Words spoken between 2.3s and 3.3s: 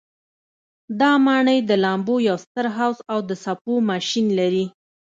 ستر حوض او